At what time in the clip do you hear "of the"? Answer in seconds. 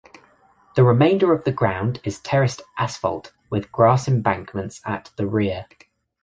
1.31-1.51